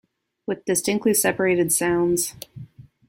With 0.47 0.65
distinctly 0.65 1.13
separated 1.13 1.71
sounds. 1.71 2.33